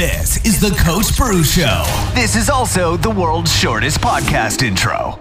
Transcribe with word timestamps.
This 0.00 0.42
is 0.46 0.58
the 0.58 0.74
Coach 0.82 1.14
Bru 1.14 1.44
Show. 1.44 1.84
This 2.14 2.34
is 2.34 2.48
also 2.48 2.96
the 2.96 3.10
world's 3.10 3.54
shortest 3.54 4.00
podcast 4.00 4.62
intro. 4.62 5.20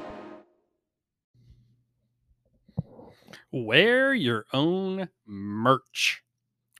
Wear 3.51 4.13
your 4.13 4.45
own 4.53 5.09
merch. 5.27 6.23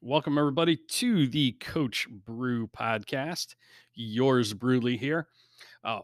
Welcome, 0.02 0.38
everybody, 0.38 0.78
to 0.78 1.28
the 1.28 1.52
Coach 1.60 2.08
Bru 2.10 2.68
podcast. 2.68 3.56
Yours, 3.94 4.54
Bruley, 4.54 4.98
here. 4.98 5.28
Uh, 5.84 6.00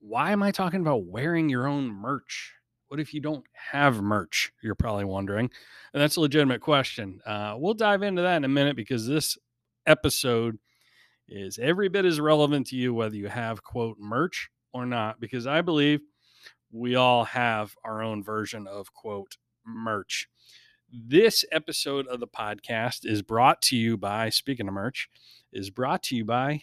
why 0.00 0.32
am 0.32 0.42
I 0.42 0.50
talking 0.50 0.82
about 0.82 1.06
wearing 1.06 1.48
your 1.48 1.66
own 1.66 1.86
merch? 1.86 2.52
What 2.88 3.00
if 3.00 3.14
you 3.14 3.22
don't 3.22 3.46
have 3.54 4.02
merch? 4.02 4.52
You're 4.62 4.74
probably 4.74 5.06
wondering. 5.06 5.50
And 5.94 6.02
that's 6.02 6.16
a 6.16 6.20
legitimate 6.20 6.60
question. 6.60 7.22
Uh, 7.24 7.54
we'll 7.56 7.72
dive 7.72 8.02
into 8.02 8.20
that 8.20 8.36
in 8.36 8.44
a 8.44 8.48
minute 8.48 8.76
because 8.76 9.06
this 9.06 9.38
episode 9.86 10.58
is 11.28 11.58
every 11.58 11.88
bit 11.88 12.04
as 12.04 12.20
relevant 12.20 12.66
to 12.68 12.76
you, 12.76 12.94
whether 12.94 13.16
you 13.16 13.28
have, 13.28 13.62
quote, 13.62 13.98
merch 13.98 14.50
or 14.72 14.86
not, 14.86 15.20
because 15.20 15.46
I 15.46 15.62
believe 15.62 16.00
we 16.72 16.96
all 16.96 17.24
have 17.24 17.74
our 17.84 18.02
own 18.02 18.22
version 18.22 18.66
of, 18.66 18.92
quote, 18.92 19.36
merch. 19.64 20.28
This 20.92 21.44
episode 21.50 22.06
of 22.08 22.20
the 22.20 22.26
podcast 22.26 23.00
is 23.04 23.22
brought 23.22 23.62
to 23.62 23.76
you 23.76 23.96
by, 23.96 24.30
speaking 24.30 24.68
of 24.68 24.74
merch, 24.74 25.08
is 25.52 25.70
brought 25.70 26.02
to 26.04 26.16
you 26.16 26.24
by 26.24 26.62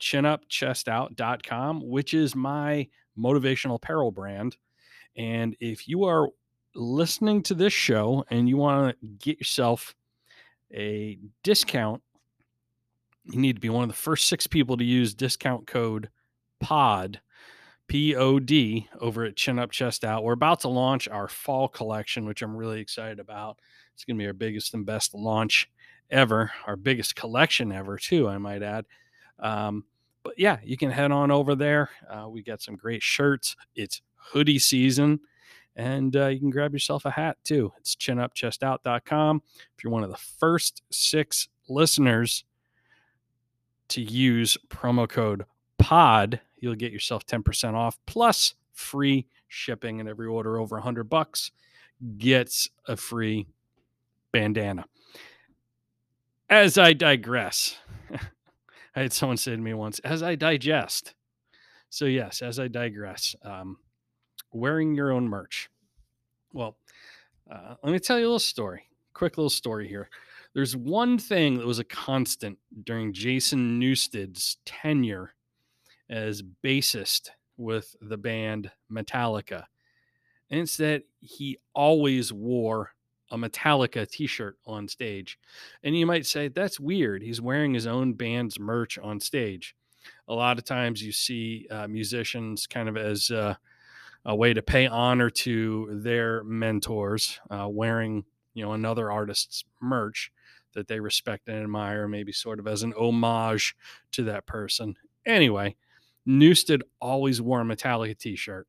chinupchestout.com, 0.00 1.88
which 1.88 2.14
is 2.14 2.34
my 2.34 2.88
motivational 3.18 3.76
apparel 3.76 4.10
brand. 4.10 4.56
And 5.16 5.56
if 5.60 5.88
you 5.88 6.04
are 6.04 6.28
listening 6.74 7.42
to 7.42 7.54
this 7.54 7.72
show 7.72 8.24
and 8.30 8.48
you 8.48 8.56
want 8.56 8.98
to 9.00 9.06
get 9.06 9.38
yourself 9.38 9.94
a 10.72 11.18
discount, 11.42 12.02
you 13.30 13.38
need 13.38 13.56
to 13.56 13.60
be 13.60 13.68
one 13.68 13.82
of 13.82 13.88
the 13.88 13.94
first 13.94 14.28
six 14.28 14.46
people 14.46 14.76
to 14.76 14.84
use 14.84 15.14
discount 15.14 15.66
code 15.66 16.08
POD, 16.60 17.20
P 17.86 18.14
O 18.16 18.38
D, 18.38 18.88
over 19.00 19.24
at 19.24 19.36
Chin 19.36 19.58
Up 19.58 19.70
Chest 19.70 20.04
Out. 20.04 20.24
We're 20.24 20.32
about 20.32 20.60
to 20.60 20.68
launch 20.68 21.08
our 21.08 21.28
fall 21.28 21.68
collection, 21.68 22.26
which 22.26 22.42
I'm 22.42 22.56
really 22.56 22.80
excited 22.80 23.20
about. 23.20 23.58
It's 23.94 24.04
going 24.04 24.16
to 24.16 24.22
be 24.22 24.26
our 24.26 24.32
biggest 24.32 24.74
and 24.74 24.86
best 24.86 25.14
launch 25.14 25.70
ever, 26.10 26.52
our 26.66 26.76
biggest 26.76 27.16
collection 27.16 27.72
ever, 27.72 27.98
too, 27.98 28.28
I 28.28 28.38
might 28.38 28.62
add. 28.62 28.86
Um, 29.38 29.84
but 30.22 30.38
yeah, 30.38 30.58
you 30.62 30.76
can 30.76 30.90
head 30.90 31.12
on 31.12 31.30
over 31.30 31.54
there. 31.54 31.90
Uh, 32.08 32.28
we 32.28 32.42
got 32.42 32.62
some 32.62 32.76
great 32.76 33.02
shirts. 33.02 33.56
It's 33.74 34.02
hoodie 34.14 34.58
season. 34.58 35.20
And 35.76 36.16
uh, 36.16 36.26
you 36.26 36.40
can 36.40 36.50
grab 36.50 36.72
yourself 36.72 37.04
a 37.04 37.10
hat 37.10 37.36
too. 37.44 37.72
It's 37.78 37.94
chinupchestout.com. 37.94 39.42
If 39.76 39.84
you're 39.84 39.92
one 39.92 40.02
of 40.02 40.10
the 40.10 40.16
first 40.16 40.82
six 40.90 41.48
listeners 41.68 42.44
to 43.88 44.00
use 44.00 44.56
promo 44.68 45.08
code 45.08 45.44
POD, 45.78 46.40
you'll 46.58 46.74
get 46.74 46.92
yourself 46.92 47.26
10% 47.26 47.74
off 47.74 47.98
plus 48.06 48.54
free 48.72 49.26
shipping. 49.48 50.00
And 50.00 50.08
every 50.08 50.26
order 50.26 50.58
over 50.58 50.76
100 50.76 51.04
bucks 51.04 51.50
gets 52.16 52.68
a 52.86 52.96
free 52.96 53.46
bandana. 54.32 54.84
As 56.50 56.78
I 56.78 56.92
digress, 56.92 57.76
I 58.96 59.02
had 59.02 59.12
someone 59.12 59.36
say 59.36 59.52
to 59.52 59.58
me 59.58 59.74
once, 59.74 59.98
as 60.00 60.22
I 60.22 60.34
digest. 60.34 61.14
So, 61.90 62.04
yes, 62.04 62.42
as 62.42 62.58
I 62.58 62.68
digress, 62.68 63.34
um, 63.42 63.78
wearing 64.52 64.94
your 64.94 65.12
own 65.12 65.28
merch. 65.28 65.70
Well, 66.52 66.76
uh, 67.50 67.74
let 67.82 67.92
me 67.92 67.98
tell 67.98 68.18
you 68.18 68.24
a 68.24 68.28
little 68.28 68.38
story. 68.38 68.84
Quick 69.14 69.36
little 69.36 69.50
story 69.50 69.88
here. 69.88 70.08
There's 70.54 70.76
one 70.76 71.18
thing 71.18 71.58
that 71.58 71.66
was 71.66 71.78
a 71.78 71.84
constant 71.84 72.58
during 72.84 73.12
Jason 73.12 73.78
Newsted's 73.78 74.58
tenure 74.64 75.34
as 76.08 76.42
bassist 76.42 77.30
with 77.56 77.94
the 78.00 78.16
band 78.16 78.70
Metallica. 78.90 79.64
And 80.50 80.60
it's 80.60 80.78
that 80.78 81.02
he 81.20 81.58
always 81.74 82.32
wore 82.32 82.92
a 83.30 83.36
Metallica 83.36 84.08
t 84.08 84.26
shirt 84.26 84.56
on 84.66 84.88
stage. 84.88 85.38
And 85.82 85.96
you 85.96 86.06
might 86.06 86.24
say, 86.24 86.48
that's 86.48 86.80
weird. 86.80 87.22
He's 87.22 87.40
wearing 87.40 87.74
his 87.74 87.86
own 87.86 88.14
band's 88.14 88.58
merch 88.58 88.98
on 88.98 89.20
stage. 89.20 89.76
A 90.28 90.34
lot 90.34 90.56
of 90.56 90.64
times 90.64 91.02
you 91.02 91.12
see 91.12 91.66
uh, 91.70 91.86
musicians 91.88 92.66
kind 92.66 92.88
of 92.88 92.96
as 92.96 93.30
uh, 93.30 93.56
a 94.24 94.34
way 94.34 94.54
to 94.54 94.62
pay 94.62 94.86
honor 94.86 95.28
to 95.28 96.00
their 96.02 96.42
mentors, 96.44 97.38
uh, 97.50 97.68
wearing 97.68 98.24
you 98.54 98.64
know 98.64 98.72
another 98.72 99.10
artist's 99.10 99.64
merch 99.80 100.32
that 100.74 100.88
they 100.88 101.00
respect 101.00 101.48
and 101.48 101.62
admire, 101.62 102.08
maybe 102.08 102.32
sort 102.32 102.58
of 102.58 102.66
as 102.66 102.82
an 102.82 102.94
homage 102.94 103.74
to 104.12 104.22
that 104.24 104.46
person. 104.46 104.96
Anyway, 105.26 105.76
Newsted 106.26 106.82
always 107.00 107.40
wore 107.40 107.60
a 107.60 107.64
Metallica 107.64 108.16
t-shirt. 108.18 108.66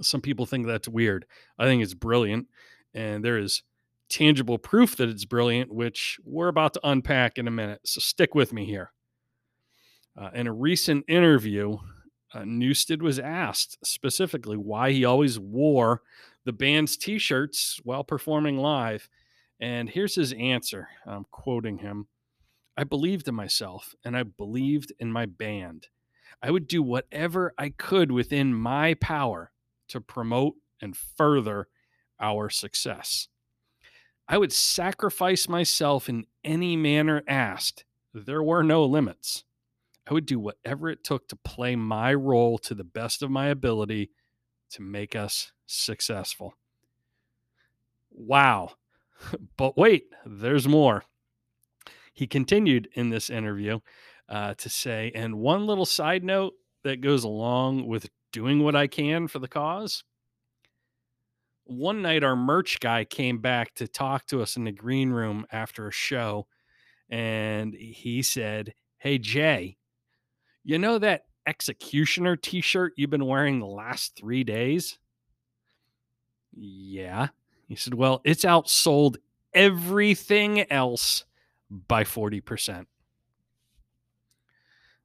Some 0.00 0.20
people 0.20 0.46
think 0.46 0.66
that's 0.66 0.88
weird. 0.88 1.26
I 1.58 1.64
think 1.64 1.82
it's 1.82 1.94
brilliant, 1.94 2.46
and 2.94 3.24
there 3.24 3.38
is 3.38 3.62
tangible 4.08 4.58
proof 4.58 4.96
that 4.96 5.08
it's 5.08 5.24
brilliant, 5.24 5.72
which 5.72 6.18
we're 6.24 6.48
about 6.48 6.74
to 6.74 6.80
unpack 6.84 7.36
in 7.36 7.48
a 7.48 7.50
minute. 7.50 7.80
So 7.84 8.00
stick 8.00 8.34
with 8.34 8.52
me 8.52 8.64
here. 8.64 8.92
Uh, 10.16 10.30
in 10.34 10.46
a 10.46 10.52
recent 10.52 11.04
interview, 11.08 11.78
uh, 12.34 12.40
Newsted 12.40 13.02
was 13.02 13.18
asked 13.18 13.78
specifically 13.84 14.56
why 14.56 14.92
he 14.92 15.04
always 15.04 15.38
wore 15.38 16.02
the 16.44 16.52
band's 16.52 16.96
t 16.96 17.18
shirts 17.18 17.80
while 17.84 18.04
performing 18.04 18.58
live. 18.58 19.08
And 19.60 19.90
here's 19.90 20.14
his 20.14 20.32
answer 20.32 20.88
I'm 21.06 21.26
quoting 21.30 21.78
him 21.78 22.06
I 22.76 22.84
believed 22.84 23.26
in 23.26 23.34
myself 23.34 23.94
and 24.04 24.16
I 24.16 24.22
believed 24.22 24.92
in 25.00 25.10
my 25.10 25.26
band. 25.26 25.88
I 26.40 26.52
would 26.52 26.68
do 26.68 26.82
whatever 26.82 27.52
I 27.58 27.70
could 27.70 28.12
within 28.12 28.54
my 28.54 28.94
power 28.94 29.50
to 29.88 30.00
promote 30.00 30.54
and 30.80 30.96
further 30.96 31.66
our 32.20 32.48
success. 32.48 33.28
I 34.28 34.38
would 34.38 34.52
sacrifice 34.52 35.48
myself 35.48 36.08
in 36.08 36.26
any 36.44 36.76
manner 36.76 37.24
asked. 37.26 37.84
There 38.14 38.42
were 38.42 38.62
no 38.62 38.84
limits. 38.84 39.44
I 40.08 40.14
would 40.14 40.26
do 40.26 40.38
whatever 40.38 40.88
it 40.88 41.02
took 41.02 41.28
to 41.28 41.36
play 41.36 41.76
my 41.76 42.14
role 42.14 42.58
to 42.58 42.74
the 42.74 42.84
best 42.84 43.22
of 43.22 43.30
my 43.30 43.48
ability 43.48 44.10
to 44.70 44.82
make 44.82 45.16
us 45.16 45.52
successful. 45.66 46.54
Wow. 48.10 48.77
But 49.56 49.76
wait, 49.76 50.04
there's 50.24 50.68
more. 50.68 51.04
He 52.12 52.26
continued 52.26 52.88
in 52.94 53.10
this 53.10 53.30
interview 53.30 53.80
uh, 54.28 54.54
to 54.54 54.68
say, 54.68 55.12
and 55.14 55.38
one 55.38 55.66
little 55.66 55.86
side 55.86 56.24
note 56.24 56.54
that 56.84 57.00
goes 57.00 57.24
along 57.24 57.86
with 57.86 58.08
doing 58.32 58.62
what 58.62 58.76
I 58.76 58.86
can 58.86 59.28
for 59.28 59.38
the 59.38 59.48
cause. 59.48 60.04
One 61.64 62.02
night, 62.02 62.24
our 62.24 62.36
merch 62.36 62.80
guy 62.80 63.04
came 63.04 63.38
back 63.38 63.74
to 63.74 63.86
talk 63.86 64.26
to 64.26 64.40
us 64.40 64.56
in 64.56 64.64
the 64.64 64.72
green 64.72 65.10
room 65.10 65.46
after 65.52 65.86
a 65.86 65.92
show, 65.92 66.46
and 67.10 67.74
he 67.74 68.22
said, 68.22 68.74
Hey, 68.98 69.18
Jay, 69.18 69.76
you 70.64 70.78
know 70.78 70.98
that 70.98 71.24
executioner 71.46 72.36
t 72.36 72.60
shirt 72.60 72.94
you've 72.96 73.10
been 73.10 73.26
wearing 73.26 73.58
the 73.58 73.66
last 73.66 74.16
three 74.16 74.44
days? 74.44 74.98
Yeah. 76.52 77.28
He 77.68 77.76
said, 77.76 77.94
Well, 77.94 78.20
it's 78.24 78.44
outsold 78.44 79.16
everything 79.52 80.70
else 80.70 81.24
by 81.70 82.04
40%. 82.04 82.86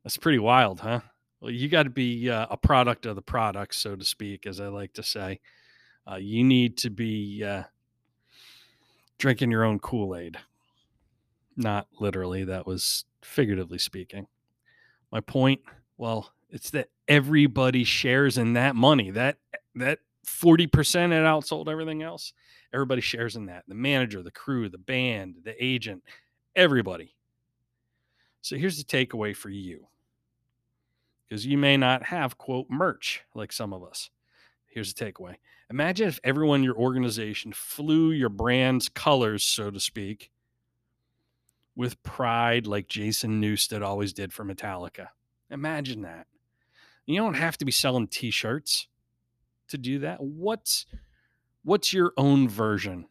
That's 0.04 0.18
pretty 0.18 0.40
wild, 0.40 0.80
huh? 0.80 1.02
Well, 1.40 1.52
you 1.52 1.68
got 1.68 1.84
to 1.84 1.90
be 1.90 2.30
uh, 2.30 2.48
a 2.50 2.58
product 2.58 3.06
of 3.06 3.16
the 3.16 3.22
product, 3.22 3.76
so 3.76 3.96
to 3.96 4.06
speak, 4.06 4.48
as 4.48 4.60
I 4.60 4.68
like 4.68 4.94
to 4.94 5.04
say. 5.04 5.42
Uh, 6.10 6.16
you 6.16 6.44
need 6.44 6.78
to 6.78 6.90
be 6.90 7.44
uh, 7.44 7.64
drinking 9.18 9.52
your 9.52 9.64
own 9.64 9.80
Kool 9.80 10.16
Aid. 10.16 10.38
Not 11.56 11.88
literally, 12.00 12.46
that 12.46 12.66
was 12.66 13.06
figuratively 13.22 13.78
speaking. 13.78 14.28
My 15.12 15.20
point, 15.20 15.62
well, 15.98 16.32
it's 16.50 16.70
that 16.72 16.90
everybody 17.08 17.84
shares 17.84 18.38
in 18.38 18.54
that 18.54 18.76
money. 18.76 19.12
That 19.12 19.38
that 19.76 20.00
40% 20.26 20.66
it 20.66 21.24
outsold 21.24 21.68
everything 21.68 22.02
else. 22.02 22.34
Everybody 22.74 23.02
shares 23.02 23.36
in 23.36 23.48
that. 23.48 23.64
The 23.68 23.76
manager, 23.76 24.24
the 24.24 24.32
crew, 24.32 24.70
the 24.70 24.78
band, 24.78 25.38
the 25.44 25.56
agent, 25.64 26.04
everybody. 26.56 27.16
So 28.42 28.56
here's 28.56 28.78
the 28.78 28.84
takeaway 28.84 29.36
for 29.36 29.50
you. 29.50 29.88
Because 31.28 31.46
you 31.46 31.58
may 31.58 31.78
not 31.78 32.04
have 32.04 32.38
quote 32.38 32.70
merch 32.70 33.24
like 33.34 33.52
some 33.52 33.74
of 33.74 33.84
us. 33.84 34.10
Here's 34.68 34.94
the 34.94 35.06
takeaway. 35.06 35.36
Imagine 35.70 36.08
if 36.08 36.20
everyone 36.24 36.60
in 36.60 36.64
your 36.64 36.76
organization 36.76 37.54
flew 37.54 38.12
your 38.12 38.30
brand's 38.30 38.90
colors, 38.90 39.44
so 39.44 39.72
to 39.72 39.80
speak, 39.80 40.32
with 41.76 42.02
pride 42.04 42.68
like 42.68 42.88
Jason 42.88 43.42
Newsted 43.42 43.84
always 43.84 44.14
did 44.14 44.34
for 44.34 44.44
Metallica. 44.44 45.08
Imagine 45.50 46.02
that. 46.04 46.28
You 47.06 47.20
don't 47.20 47.34
have 47.34 47.58
to 47.58 47.66
be 47.66 47.72
selling 47.72 48.08
t-shirts 48.08 48.88
to 49.70 49.78
do 49.78 50.00
that. 50.00 50.22
What's 50.22 50.86
what's 51.64 51.94
your 51.94 52.14
own 52.18 52.48
version 52.50 53.08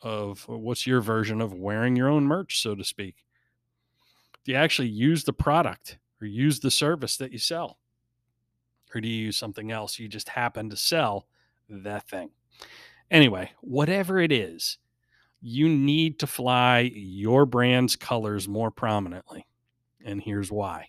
of 0.00 0.44
what's 0.48 0.86
your 0.86 1.00
version 1.00 1.40
of 1.40 1.54
wearing 1.54 1.96
your 1.96 2.08
own 2.08 2.24
merch, 2.24 2.60
so 2.60 2.74
to 2.74 2.84
speak? 2.84 3.24
Do 4.44 4.52
you 4.52 4.58
actually 4.58 4.88
use 4.88 5.24
the 5.24 5.32
product 5.32 5.98
or 6.20 6.26
use 6.26 6.60
the 6.60 6.70
service 6.70 7.16
that 7.18 7.32
you 7.32 7.38
sell? 7.38 7.78
Or 8.94 9.00
do 9.00 9.08
you 9.08 9.26
use 9.26 9.36
something 9.36 9.70
else? 9.70 9.98
You 9.98 10.08
just 10.08 10.30
happen 10.30 10.70
to 10.70 10.76
sell 10.76 11.26
that 11.68 12.08
thing. 12.08 12.30
Anyway, 13.10 13.50
whatever 13.60 14.18
it 14.18 14.32
is, 14.32 14.78
you 15.40 15.68
need 15.68 16.18
to 16.20 16.26
fly 16.26 16.90
your 16.94 17.46
brand's 17.46 17.96
colors 17.96 18.48
more 18.48 18.70
prominently. 18.70 19.46
And 20.04 20.22
here's 20.22 20.50
why. 20.50 20.88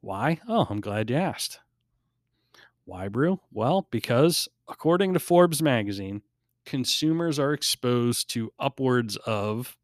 Why? 0.00 0.40
Oh, 0.48 0.66
I'm 0.68 0.80
glad 0.80 1.10
you 1.10 1.16
asked. 1.16 1.60
Why, 2.90 3.06
Bru? 3.06 3.38
Well, 3.52 3.86
because 3.92 4.48
according 4.68 5.12
to 5.12 5.20
Forbes 5.20 5.62
magazine, 5.62 6.22
consumers 6.66 7.38
are 7.38 7.52
exposed 7.52 8.28
to 8.30 8.52
upwards 8.58 9.14
of 9.18 9.76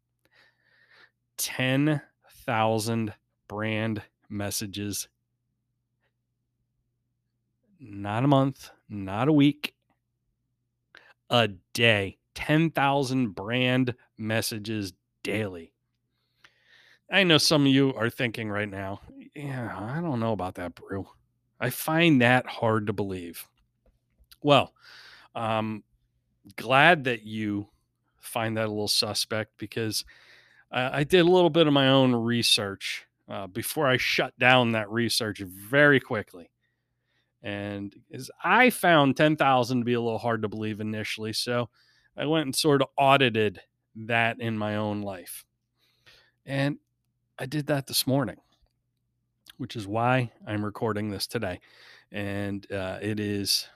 10,000 1.37 3.13
brand 3.47 4.01
messages. 4.27 5.07
Not 7.79 8.25
a 8.25 8.27
month, 8.27 8.71
not 8.89 9.29
a 9.29 9.33
week, 9.33 9.73
a 11.29 11.47
day. 11.71 12.17
10,000 12.35 13.33
brand 13.33 13.95
messages 14.17 14.91
daily. 15.23 15.71
I 17.09 17.23
know 17.23 17.37
some 17.37 17.61
of 17.61 17.71
you 17.71 17.93
are 17.93 18.09
thinking 18.09 18.49
right 18.49 18.69
now, 18.69 18.99
yeah, 19.33 19.73
I 19.79 20.01
don't 20.01 20.19
know 20.19 20.33
about 20.33 20.55
that, 20.55 20.75
Bru. 20.75 21.07
I 21.59 21.69
find 21.69 22.21
that 22.21 22.45
hard 22.45 22.87
to 22.87 22.93
believe. 22.93 23.47
Well, 24.43 24.73
um, 25.35 25.83
glad 26.55 27.05
that 27.05 27.23
you 27.23 27.67
find 28.19 28.57
that 28.57 28.65
a 28.65 28.69
little 28.69 28.87
suspect 28.87 29.51
because 29.57 30.05
I, 30.71 30.99
I 30.99 31.03
did 31.03 31.21
a 31.21 31.31
little 31.31 31.49
bit 31.49 31.67
of 31.67 31.73
my 31.73 31.89
own 31.89 32.13
research 32.13 33.05
uh, 33.29 33.47
before 33.47 33.87
I 33.87 33.97
shut 33.97 34.37
down 34.39 34.71
that 34.71 34.91
research 34.91 35.39
very 35.39 35.99
quickly. 35.99 36.49
And 37.43 37.95
as 38.11 38.31
I 38.43 38.69
found 38.69 39.15
10,000 39.15 39.79
to 39.79 39.85
be 39.85 39.93
a 39.93 40.01
little 40.01 40.17
hard 40.17 40.41
to 40.41 40.47
believe 40.47 40.81
initially. 40.81 41.33
So 41.33 41.69
I 42.15 42.25
went 42.25 42.45
and 42.45 42.55
sort 42.55 42.81
of 42.81 42.89
audited 42.97 43.61
that 43.95 44.39
in 44.39 44.57
my 44.57 44.75
own 44.75 45.01
life. 45.01 45.45
And 46.45 46.77
I 47.37 47.45
did 47.45 47.67
that 47.67 47.87
this 47.87 48.07
morning, 48.07 48.37
which 49.57 49.75
is 49.75 49.87
why 49.87 50.31
I'm 50.45 50.63
recording 50.63 51.09
this 51.09 51.27
today. 51.27 51.59
And 52.11 52.69
uh, 52.71 52.99
it 53.01 53.19
is 53.19 53.67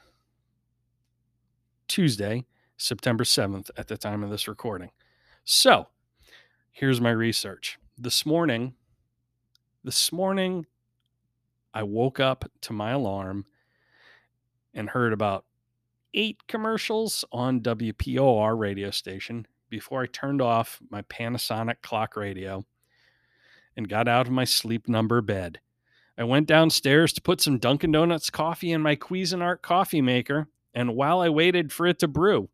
Tuesday, 1.87 2.45
September 2.77 3.23
7th 3.23 3.69
at 3.77 3.87
the 3.87 3.97
time 3.97 4.23
of 4.23 4.29
this 4.29 4.47
recording. 4.47 4.91
So 5.43 5.87
here's 6.71 7.01
my 7.01 7.11
research. 7.11 7.77
This 7.97 8.25
morning, 8.25 8.75
this 9.83 10.11
morning, 10.11 10.65
I 11.73 11.83
woke 11.83 12.19
up 12.19 12.45
to 12.61 12.73
my 12.73 12.91
alarm 12.91 13.45
and 14.73 14.89
heard 14.89 15.13
about 15.13 15.45
eight 16.13 16.47
commercials 16.47 17.25
on 17.31 17.61
WPOR 17.61 18.57
radio 18.57 18.91
station 18.91 19.47
before 19.69 20.03
I 20.03 20.05
turned 20.07 20.41
off 20.41 20.79
my 20.89 21.01
Panasonic 21.03 21.81
clock 21.81 22.15
radio 22.15 22.65
and 23.75 23.87
got 23.87 24.07
out 24.07 24.27
of 24.27 24.33
my 24.33 24.43
sleep 24.43 24.87
number 24.87 25.21
bed. 25.21 25.59
I 26.21 26.23
went 26.23 26.45
downstairs 26.45 27.13
to 27.13 27.21
put 27.21 27.41
some 27.41 27.57
Dunkin' 27.57 27.93
Donuts 27.93 28.29
coffee 28.29 28.71
in 28.71 28.81
my 28.83 28.95
Cuisinart 28.95 29.63
coffee 29.63 30.03
maker, 30.03 30.49
and 30.71 30.95
while 30.95 31.19
I 31.19 31.29
waited 31.29 31.73
for 31.73 31.87
it 31.87 31.97
to 31.97 32.07
brew, 32.07 32.47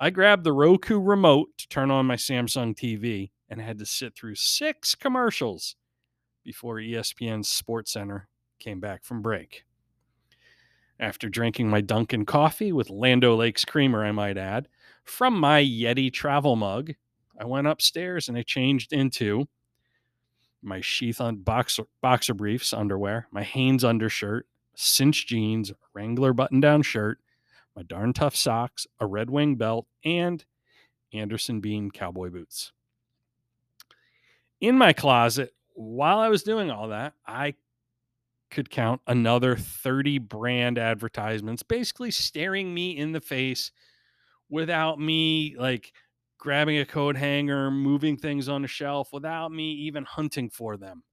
I 0.00 0.10
grabbed 0.10 0.42
the 0.42 0.52
Roku 0.52 0.98
remote 0.98 1.50
to 1.58 1.68
turn 1.68 1.92
on 1.92 2.06
my 2.06 2.16
Samsung 2.16 2.74
TV 2.74 3.30
and 3.48 3.60
had 3.60 3.78
to 3.78 3.86
sit 3.86 4.16
through 4.16 4.34
six 4.34 4.96
commercials 4.96 5.76
before 6.42 6.78
ESPN's 6.78 7.48
Sports 7.48 7.92
Center 7.92 8.26
came 8.58 8.80
back 8.80 9.04
from 9.04 9.22
break. 9.22 9.62
After 10.98 11.28
drinking 11.28 11.70
my 11.70 11.82
Dunkin' 11.82 12.26
coffee 12.26 12.72
with 12.72 12.90
Land 12.90 13.22
Lakes 13.22 13.64
creamer, 13.64 14.04
I 14.04 14.10
might 14.10 14.36
add, 14.36 14.66
from 15.04 15.38
my 15.38 15.62
Yeti 15.62 16.12
travel 16.12 16.56
mug, 16.56 16.94
I 17.40 17.44
went 17.44 17.68
upstairs 17.68 18.28
and 18.28 18.36
I 18.36 18.42
changed 18.42 18.92
into 18.92 19.46
my 20.62 20.80
sheath 20.80 21.20
on 21.20 21.36
boxer, 21.36 21.84
boxer 22.00 22.34
briefs, 22.34 22.72
underwear, 22.72 23.26
my 23.30 23.42
Hanes 23.42 23.84
undershirt, 23.84 24.46
cinch 24.74 25.26
jeans, 25.26 25.72
Wrangler 25.94 26.32
button 26.32 26.60
down 26.60 26.82
shirt, 26.82 27.18
my 27.76 27.82
darn 27.82 28.12
tough 28.12 28.36
socks, 28.36 28.86
a 28.98 29.06
Red 29.06 29.30
Wing 29.30 29.56
belt, 29.56 29.86
and 30.04 30.44
Anderson 31.12 31.60
Bean 31.60 31.90
cowboy 31.90 32.30
boots. 32.30 32.72
In 34.60 34.76
my 34.76 34.92
closet, 34.92 35.54
while 35.74 36.18
I 36.18 36.28
was 36.28 36.42
doing 36.42 36.70
all 36.70 36.88
that, 36.88 37.14
I 37.26 37.54
could 38.50 38.68
count 38.68 39.00
another 39.06 39.56
30 39.56 40.18
brand 40.18 40.76
advertisements 40.76 41.62
basically 41.62 42.10
staring 42.10 42.74
me 42.74 42.96
in 42.96 43.12
the 43.12 43.20
face 43.20 43.70
without 44.48 44.98
me 44.98 45.56
like 45.58 45.92
grabbing 46.40 46.78
a 46.78 46.86
coat 46.86 47.16
hanger, 47.16 47.70
moving 47.70 48.16
things 48.16 48.48
on 48.48 48.64
a 48.64 48.68
shelf, 48.68 49.12
without 49.12 49.52
me 49.52 49.72
even 49.72 50.04
hunting 50.04 50.48
for 50.48 50.76
them. 50.78 51.04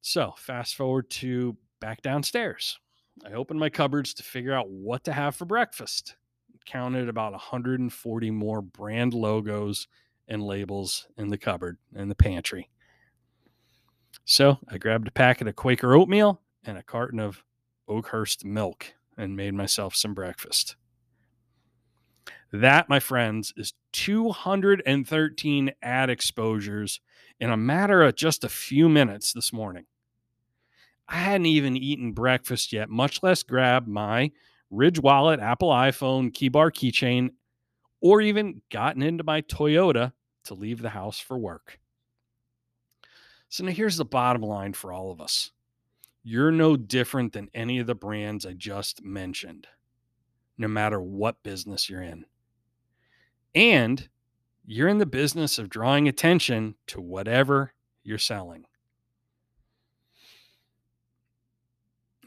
So, 0.00 0.32
fast 0.38 0.76
forward 0.76 1.10
to 1.10 1.56
back 1.80 2.02
downstairs. 2.02 2.78
I 3.26 3.32
opened 3.32 3.60
my 3.60 3.68
cupboards 3.68 4.14
to 4.14 4.22
figure 4.22 4.54
out 4.54 4.70
what 4.70 5.04
to 5.04 5.12
have 5.12 5.34
for 5.34 5.44
breakfast. 5.44 6.16
Counted 6.64 7.08
about 7.08 7.32
140 7.32 8.30
more 8.30 8.62
brand 8.62 9.12
logos 9.12 9.88
and 10.28 10.42
labels 10.42 11.08
in 11.18 11.28
the 11.28 11.38
cupboard 11.38 11.78
in 11.94 12.08
the 12.08 12.14
pantry. 12.14 12.70
So 14.24 14.58
I 14.68 14.78
grabbed 14.78 15.08
a 15.08 15.12
packet 15.12 15.48
of 15.48 15.56
Quaker 15.56 15.94
oatmeal 15.94 16.40
and 16.64 16.78
a 16.78 16.82
carton 16.82 17.18
of 17.18 17.42
Oakhurst 17.88 18.44
milk 18.44 18.94
and 19.16 19.36
made 19.36 19.54
myself 19.54 19.96
some 19.96 20.14
breakfast. 20.14 20.76
That, 22.52 22.88
my 22.88 22.98
friends, 22.98 23.52
is 23.56 23.74
213 23.92 25.70
ad 25.82 26.10
exposures 26.10 27.00
in 27.38 27.50
a 27.50 27.56
matter 27.56 28.02
of 28.02 28.16
just 28.16 28.42
a 28.42 28.48
few 28.48 28.88
minutes 28.88 29.32
this 29.32 29.52
morning. 29.52 29.86
I 31.08 31.16
hadn't 31.16 31.46
even 31.46 31.76
eaten 31.76 32.12
breakfast 32.12 32.72
yet, 32.72 32.88
much 32.88 33.22
less 33.22 33.42
grab 33.42 33.86
my 33.86 34.30
Ridge 34.70 35.00
Wallet, 35.00 35.40
Apple 35.40 35.70
iPhone, 35.70 36.32
Keybar 36.32 36.70
keychain, 36.70 37.30
or 38.00 38.20
even 38.20 38.62
gotten 38.70 39.02
into 39.02 39.24
my 39.24 39.42
Toyota 39.42 40.12
to 40.44 40.54
leave 40.54 40.82
the 40.82 40.90
house 40.90 41.18
for 41.18 41.38
work. 41.38 41.80
So 43.48 43.64
now 43.64 43.72
here's 43.72 43.96
the 43.96 44.04
bottom 44.04 44.42
line 44.42 44.72
for 44.72 44.92
all 44.92 45.10
of 45.10 45.20
us 45.20 45.50
you're 46.22 46.52
no 46.52 46.76
different 46.76 47.32
than 47.32 47.48
any 47.54 47.78
of 47.78 47.86
the 47.86 47.94
brands 47.94 48.44
I 48.44 48.52
just 48.52 49.02
mentioned, 49.02 49.66
no 50.58 50.68
matter 50.68 51.00
what 51.00 51.42
business 51.42 51.88
you're 51.88 52.02
in. 52.02 52.26
And 53.54 54.08
you're 54.66 54.88
in 54.88 54.98
the 54.98 55.06
business 55.06 55.58
of 55.58 55.68
drawing 55.68 56.06
attention 56.08 56.76
to 56.88 57.00
whatever 57.00 57.72
you're 58.02 58.18
selling. 58.18 58.66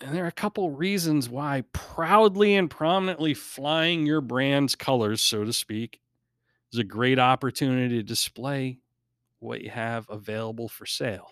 And 0.02 0.14
there 0.14 0.26
are 0.26 0.28
a 0.28 0.34
couple 0.34 0.70
reasons 0.72 1.30
why 1.30 1.64
proudly 1.72 2.56
and 2.56 2.70
prominently 2.70 3.34
flying 3.34 4.06
your 4.06 4.20
brand's 4.20 4.76
colors, 4.76 5.22
so 5.22 5.46
to 5.46 5.54
speak, 5.54 6.02
is 6.74 6.80
a 6.80 6.84
great 6.84 7.20
opportunity 7.20 7.96
to 7.96 8.04
display 8.04 8.80
what 9.40 9.62
you 9.62 9.70
have 9.70 10.06
available 10.10 10.68
for 10.68 10.86
sale. 10.86 11.32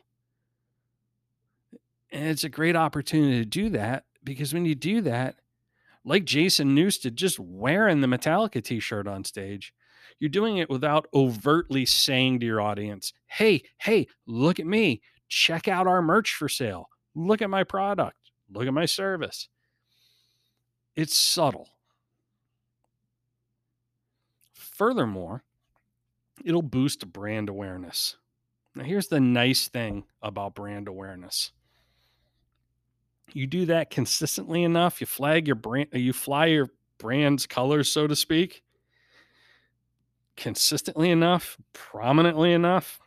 And 2.12 2.28
it's 2.28 2.46
a 2.46 2.50
great 2.50 2.76
opportunity 2.76 3.40
to 3.40 3.46
do 3.46 3.70
that 3.72 4.06
because 4.24 4.54
when 4.54 4.66
you 4.66 4.76
do 4.76 5.02
that, 5.02 5.36
like 6.04 6.26
Jason 6.26 6.76
Newsted 6.76 7.16
just 7.16 7.40
wearing 7.40 8.02
the 8.02 8.08
Metallica 8.08 8.64
t 8.64 8.80
shirt 8.80 9.08
on 9.08 9.24
stage, 9.24 9.74
you're 10.22 10.30
doing 10.30 10.58
it 10.58 10.70
without 10.70 11.08
overtly 11.16 11.84
saying 11.84 12.40
to 12.40 12.46
your 12.46 12.62
audience, 12.62 13.12
hey, 13.26 13.64
hey, 13.80 14.06
look 14.28 14.60
at 14.60 14.68
me. 14.68 15.02
Check 15.28 15.68
out 15.68 15.88
our 15.88 16.00
merch 16.00 16.36
for 16.36 16.48
sale. 16.48 16.90
Look 17.16 17.42
at 17.42 17.50
my 17.50 17.64
product. 17.64 18.30
Look 18.52 18.68
at 18.68 18.74
my 18.74 18.86
service. 18.86 19.50
It's 20.96 21.18
subtle. 21.18 21.70
Furthermore, 24.54 25.44
it'll 26.46 26.62
boost 26.62 27.12
brand 27.12 27.50
awareness. 27.50 28.18
Now, 28.76 28.84
here's 28.84 29.08
the 29.08 29.20
nice 29.20 29.70
thing 29.70 30.04
about 30.22 30.54
brand 30.54 30.88
awareness. 30.88 31.52
You 33.34 33.48
do 33.48 33.66
that 33.66 33.90
consistently 33.90 34.62
enough, 34.62 35.02
you 35.02 35.08
flag 35.08 35.48
your 35.48 35.56
brand, 35.56 35.88
you 35.94 36.14
fly 36.14 36.46
your 36.48 36.70
brand's 37.00 37.48
colors, 37.48 37.92
so 37.92 38.06
to 38.06 38.16
speak, 38.16 38.62
consistently 40.42 41.12
enough, 41.12 41.56
prominently 41.72 42.52
enough. 42.52 43.00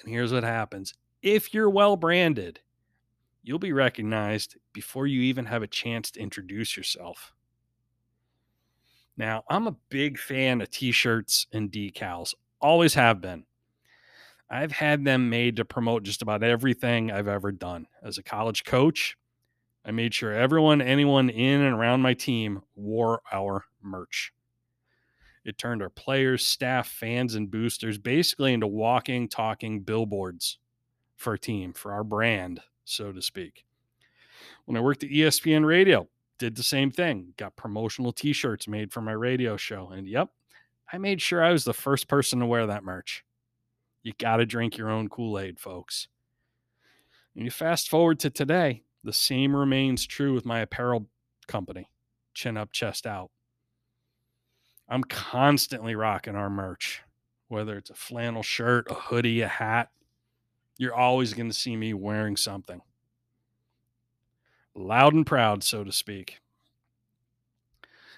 And 0.00 0.10
here's 0.10 0.32
what 0.32 0.44
happens 0.44 0.94
if 1.22 1.52
you're 1.52 1.68
well 1.68 1.94
branded, 1.96 2.60
you'll 3.42 3.58
be 3.58 3.72
recognized 3.72 4.56
before 4.72 5.06
you 5.06 5.20
even 5.20 5.44
have 5.44 5.62
a 5.62 5.66
chance 5.66 6.10
to 6.12 6.20
introduce 6.20 6.74
yourself. 6.74 7.32
Now, 9.18 9.44
I'm 9.50 9.66
a 9.66 9.76
big 9.90 10.18
fan 10.18 10.62
of 10.62 10.70
t 10.70 10.90
shirts 10.90 11.46
and 11.52 11.70
decals, 11.70 12.32
always 12.60 12.94
have 12.94 13.20
been. 13.20 13.44
I've 14.48 14.72
had 14.72 15.04
them 15.04 15.28
made 15.28 15.56
to 15.56 15.64
promote 15.66 16.02
just 16.02 16.22
about 16.22 16.42
everything 16.42 17.10
I've 17.10 17.28
ever 17.28 17.52
done. 17.52 17.88
As 18.02 18.16
a 18.16 18.22
college 18.22 18.64
coach, 18.64 19.18
I 19.84 19.90
made 19.90 20.14
sure 20.14 20.32
everyone, 20.32 20.80
anyone 20.80 21.28
in 21.28 21.60
and 21.60 21.74
around 21.74 22.00
my 22.00 22.14
team 22.14 22.62
wore 22.74 23.20
our 23.30 23.64
merch. 23.82 24.32
It 25.46 25.58
turned 25.58 25.80
our 25.80 25.88
players, 25.88 26.44
staff, 26.44 26.88
fans, 26.88 27.36
and 27.36 27.48
boosters 27.48 27.98
basically 27.98 28.52
into 28.52 28.66
walking, 28.66 29.28
talking 29.28 29.80
billboards 29.80 30.58
for 31.14 31.30
our 31.30 31.36
team, 31.38 31.72
for 31.72 31.92
our 31.92 32.02
brand, 32.02 32.62
so 32.84 33.12
to 33.12 33.22
speak. 33.22 33.64
When 34.64 34.76
I 34.76 34.80
worked 34.80 35.04
at 35.04 35.10
ESPN 35.10 35.64
Radio, 35.64 36.08
did 36.40 36.56
the 36.56 36.64
same 36.64 36.90
thing. 36.90 37.32
Got 37.36 37.54
promotional 37.54 38.12
t-shirts 38.12 38.66
made 38.66 38.92
for 38.92 39.00
my 39.00 39.12
radio 39.12 39.56
show. 39.56 39.90
And 39.90 40.08
yep, 40.08 40.30
I 40.92 40.98
made 40.98 41.22
sure 41.22 41.44
I 41.44 41.52
was 41.52 41.62
the 41.62 41.72
first 41.72 42.08
person 42.08 42.40
to 42.40 42.46
wear 42.46 42.66
that 42.66 42.82
merch. 42.82 43.24
You 44.02 44.14
got 44.18 44.38
to 44.38 44.46
drink 44.46 44.76
your 44.76 44.90
own 44.90 45.08
Kool-Aid, 45.08 45.60
folks. 45.60 46.08
And 47.36 47.44
you 47.44 47.52
fast 47.52 47.88
forward 47.88 48.18
to 48.18 48.30
today, 48.30 48.82
the 49.04 49.12
same 49.12 49.54
remains 49.54 50.08
true 50.08 50.34
with 50.34 50.44
my 50.44 50.58
apparel 50.58 51.06
company, 51.46 51.88
Chin 52.34 52.56
Up, 52.56 52.72
Chest 52.72 53.06
Out. 53.06 53.30
I'm 54.88 55.04
constantly 55.04 55.94
rocking 55.94 56.36
our 56.36 56.50
merch, 56.50 57.02
whether 57.48 57.76
it's 57.76 57.90
a 57.90 57.94
flannel 57.94 58.42
shirt, 58.42 58.86
a 58.90 58.94
hoodie, 58.94 59.40
a 59.40 59.48
hat. 59.48 59.90
You're 60.78 60.94
always 60.94 61.34
going 61.34 61.48
to 61.48 61.56
see 61.56 61.76
me 61.76 61.94
wearing 61.94 62.36
something. 62.36 62.80
Loud 64.74 65.14
and 65.14 65.26
proud, 65.26 65.64
so 65.64 65.82
to 65.82 65.92
speak. 65.92 66.40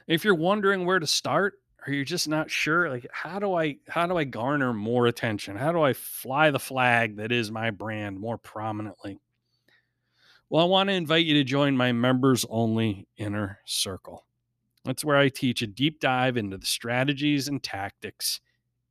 If 0.07 0.25
you're 0.25 0.35
wondering 0.35 0.85
where 0.85 0.99
to 0.99 1.07
start, 1.07 1.61
or 1.87 1.93
you're 1.93 2.05
just 2.05 2.29
not 2.29 2.51
sure, 2.51 2.91
like 2.91 3.07
how 3.13 3.39
do 3.39 3.55
I 3.55 3.79
how 3.89 4.07
do 4.07 4.17
I 4.17 4.25
garner 4.25 4.73
more 4.73 5.07
attention? 5.07 5.57
How 5.57 5.73
do 5.73 5.81
I 5.81 5.93
fly 5.93 6.51
the 6.51 6.59
flag 6.59 7.17
that 7.17 7.31
is 7.31 7.51
my 7.51 7.71
brand 7.71 8.19
more 8.19 8.37
prominently? 8.37 9.21
Well, 10.51 10.65
I 10.65 10.69
want 10.69 10.89
to 10.89 10.95
invite 10.95 11.27
you 11.27 11.35
to 11.35 11.45
join 11.45 11.77
my 11.77 11.93
members 11.93 12.45
only 12.49 13.07
inner 13.17 13.61
circle. 13.65 14.25
That's 14.89 15.05
where 15.05 15.19
I 15.19 15.29
teach 15.29 15.61
a 15.61 15.67
deep 15.67 16.01
dive 16.01 16.39
into 16.39 16.57
the 16.57 16.65
strategies 16.65 17.47
and 17.47 17.63
tactics 17.63 18.41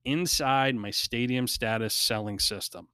inside 0.06 0.76
my 0.76 0.92
stadium 0.92 1.48
status 1.48 1.96
selling 1.96 2.38
system. 2.38 2.90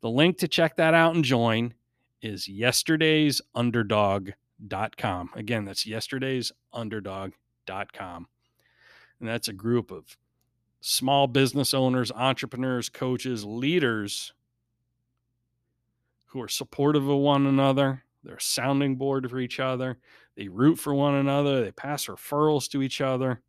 The 0.00 0.08
link 0.08 0.38
to 0.38 0.48
check 0.48 0.76
that 0.76 0.94
out 0.94 1.14
and 1.14 1.22
join 1.22 1.74
is 2.22 2.48
yesterday'sunderdog.com. 2.48 5.30
Again, 5.34 5.66
that's 5.66 5.84
yesterday'sunderdog.com. 5.84 8.26
And 9.20 9.28
that's 9.28 9.48
a 9.48 9.52
group 9.52 9.90
of 9.90 10.16
small 10.80 11.26
business 11.26 11.74
owners, 11.74 12.10
entrepreneurs, 12.12 12.88
coaches, 12.88 13.44
leaders 13.44 14.32
who 16.28 16.40
are 16.40 16.48
supportive 16.48 17.06
of 17.06 17.18
one 17.18 17.46
another. 17.46 18.04
They're 18.24 18.36
a 18.36 18.40
sounding 18.40 18.96
board 18.96 19.30
for 19.30 19.38
each 19.38 19.60
other. 19.60 19.98
They 20.38 20.46
root 20.46 20.78
for 20.78 20.94
one 20.94 21.16
another, 21.16 21.64
they 21.64 21.72
pass 21.72 22.06
referrals 22.06 22.70
to 22.70 22.80
each 22.80 23.00
other. 23.00 23.42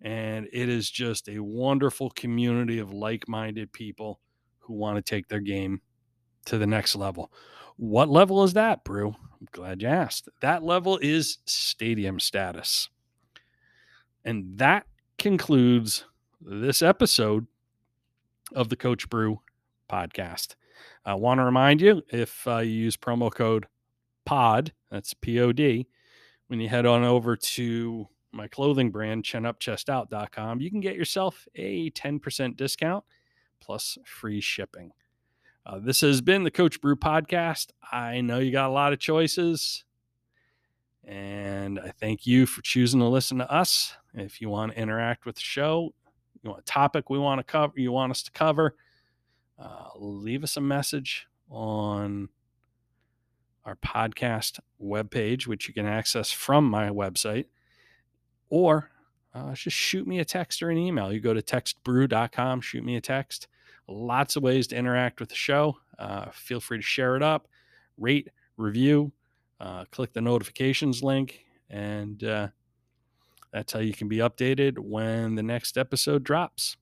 And 0.00 0.48
it 0.52 0.68
is 0.68 0.90
just 0.90 1.28
a 1.28 1.38
wonderful 1.38 2.10
community 2.10 2.80
of 2.80 2.92
like 2.92 3.28
minded 3.28 3.72
people 3.72 4.18
who 4.58 4.74
want 4.74 4.96
to 4.96 5.02
take 5.02 5.28
their 5.28 5.40
game 5.40 5.80
to 6.46 6.58
the 6.58 6.66
next 6.66 6.96
level. 6.96 7.32
What 7.76 8.08
level 8.08 8.42
is 8.42 8.54
that, 8.54 8.82
Bru? 8.82 9.08
I'm 9.08 9.48
glad 9.52 9.82
you 9.82 9.88
asked. 9.88 10.28
That 10.40 10.64
level 10.64 10.98
is 11.00 11.38
stadium 11.44 12.18
status. 12.18 12.88
And 14.24 14.58
that 14.58 14.86
concludes 15.16 16.06
this 16.40 16.82
episode 16.82 17.46
of 18.52 18.68
the 18.68 18.76
Coach 18.76 19.08
Bru 19.08 19.38
podcast. 19.88 20.56
I 21.04 21.14
want 21.14 21.38
to 21.38 21.44
remind 21.44 21.80
you 21.80 22.02
if 22.08 22.48
uh, 22.48 22.58
you 22.58 22.72
use 22.72 22.96
promo 22.96 23.32
code 23.32 23.68
POD, 24.24 24.72
that's 24.90 25.14
P 25.14 25.38
O 25.38 25.52
D, 25.52 25.86
when 26.50 26.58
you 26.58 26.68
head 26.68 26.84
on 26.84 27.04
over 27.04 27.36
to 27.36 28.08
my 28.32 28.48
clothing 28.48 28.90
brand, 28.90 29.22
chinupchestout.com, 29.22 30.60
you 30.60 30.68
can 30.68 30.80
get 30.80 30.96
yourself 30.96 31.46
a 31.54 31.92
10% 31.92 32.56
discount 32.56 33.04
plus 33.60 33.96
free 34.04 34.40
shipping. 34.40 34.90
Uh, 35.64 35.78
this 35.78 36.00
has 36.00 36.20
been 36.20 36.42
the 36.42 36.50
Coach 36.50 36.80
Bru 36.80 36.96
podcast. 36.96 37.68
I 37.92 38.20
know 38.20 38.40
you 38.40 38.50
got 38.50 38.68
a 38.68 38.72
lot 38.72 38.92
of 38.92 38.98
choices, 38.98 39.84
and 41.04 41.78
I 41.78 41.92
thank 42.00 42.26
you 42.26 42.46
for 42.46 42.62
choosing 42.62 42.98
to 42.98 43.06
listen 43.06 43.38
to 43.38 43.48
us. 43.48 43.94
If 44.12 44.40
you 44.40 44.48
want 44.48 44.72
to 44.72 44.78
interact 44.78 45.26
with 45.26 45.36
the 45.36 45.42
show, 45.42 45.94
you 46.42 46.50
want 46.50 46.62
a 46.62 46.66
topic 46.66 47.10
we 47.10 47.18
want 47.20 47.38
to 47.38 47.44
cover, 47.44 47.74
you 47.76 47.92
want 47.92 48.10
us 48.10 48.24
to 48.24 48.32
cover, 48.32 48.74
uh, 49.56 49.90
leave 49.94 50.42
us 50.42 50.56
a 50.56 50.60
message 50.60 51.28
on 51.48 52.28
our 53.64 53.76
podcast 53.76 54.58
webpage, 54.82 55.46
which 55.46 55.68
you 55.68 55.74
can 55.74 55.86
access 55.86 56.30
from 56.30 56.64
my 56.64 56.88
website, 56.88 57.46
or 58.48 58.90
uh, 59.34 59.54
just 59.54 59.76
shoot 59.76 60.06
me 60.06 60.18
a 60.18 60.24
text 60.24 60.62
or 60.62 60.70
an 60.70 60.78
email. 60.78 61.12
You 61.12 61.20
go 61.20 61.34
to 61.34 61.42
textbrew.com, 61.42 62.60
shoot 62.60 62.84
me 62.84 62.96
a 62.96 63.00
text. 63.00 63.46
Lots 63.86 64.36
of 64.36 64.42
ways 64.42 64.66
to 64.68 64.76
interact 64.76 65.20
with 65.20 65.28
the 65.28 65.34
show. 65.34 65.76
Uh, 65.98 66.30
feel 66.32 66.60
free 66.60 66.78
to 66.78 66.82
share 66.82 67.16
it 67.16 67.22
up, 67.22 67.48
rate, 67.98 68.28
review, 68.56 69.12
uh, 69.60 69.84
click 69.90 70.12
the 70.12 70.20
notifications 70.20 71.02
link, 71.02 71.44
and 71.68 72.24
uh, 72.24 72.48
that's 73.52 73.72
how 73.72 73.80
you 73.80 73.92
can 73.92 74.08
be 74.08 74.18
updated 74.18 74.78
when 74.78 75.34
the 75.34 75.42
next 75.42 75.76
episode 75.76 76.24
drops. 76.24 76.76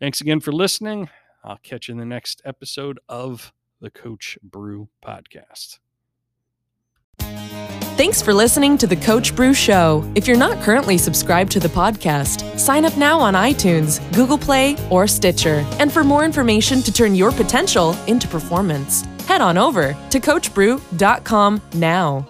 Thanks 0.00 0.20
again 0.20 0.40
for 0.40 0.52
listening. 0.52 1.08
I'll 1.44 1.58
catch 1.62 1.88
you 1.88 1.92
in 1.92 1.98
the 1.98 2.04
next 2.04 2.42
episode 2.44 2.98
of 3.08 3.52
the 3.80 3.90
Coach 3.90 4.38
Bru 4.42 4.88
podcast. 5.04 5.78
Thanks 7.98 8.22
for 8.22 8.32
listening 8.32 8.78
to 8.78 8.86
the 8.86 8.94
Coach 8.94 9.34
Bru 9.34 9.52
Show. 9.52 10.08
If 10.14 10.28
you're 10.28 10.36
not 10.36 10.62
currently 10.62 10.96
subscribed 10.96 11.50
to 11.50 11.58
the 11.58 11.66
podcast, 11.66 12.56
sign 12.56 12.84
up 12.84 12.96
now 12.96 13.18
on 13.18 13.34
iTunes, 13.34 13.98
Google 14.14 14.38
Play, 14.38 14.76
or 14.88 15.08
Stitcher. 15.08 15.66
And 15.80 15.92
for 15.92 16.04
more 16.04 16.24
information 16.24 16.80
to 16.82 16.92
turn 16.92 17.16
your 17.16 17.32
potential 17.32 17.96
into 18.06 18.28
performance, 18.28 19.02
head 19.26 19.40
on 19.40 19.58
over 19.58 19.96
to 20.10 20.20
CoachBru.com 20.20 21.60
now. 21.74 22.24